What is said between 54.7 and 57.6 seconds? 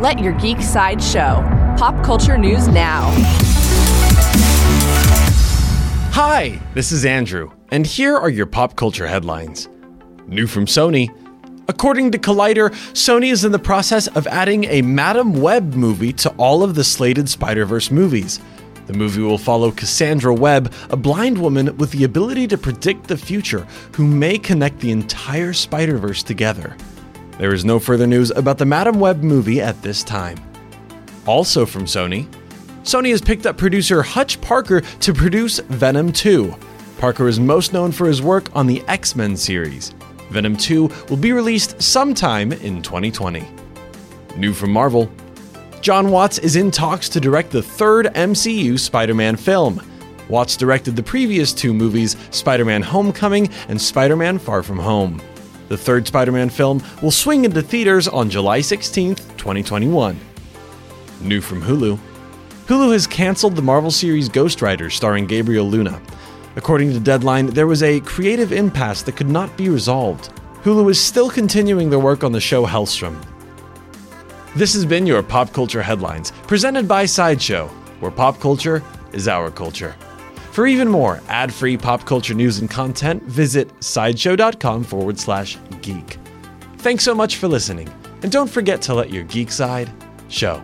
Home. The third Spider Man film will swing